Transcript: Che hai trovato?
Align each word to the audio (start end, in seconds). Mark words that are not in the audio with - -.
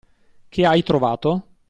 Che 0.49 0.65
hai 0.65 0.81
trovato? 0.81 1.43